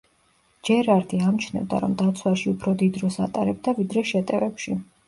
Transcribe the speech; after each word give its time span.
ჯერარდი 0.69 1.19
ამჩნევდა 1.27 1.83
რომ 1.85 1.93
დაცვაში 2.01 2.51
უფრო 2.55 2.75
დიდ 2.81 2.99
დროს 2.99 3.21
ატარებდა, 3.29 3.79
ვიდრე 3.83 4.11
შეტევებში. 4.17 4.81